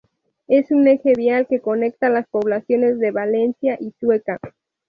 Es 0.47 0.71
un 0.71 0.87
eje 0.87 1.13
vial 1.13 1.45
que 1.45 1.61
conecta 1.61 2.09
las 2.09 2.25
poblaciones 2.27 2.97
de 2.97 3.11
Valencia 3.11 3.77
y 3.79 3.91
Sueca. 3.99 4.39